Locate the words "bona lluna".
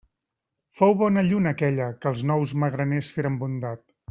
1.01-1.53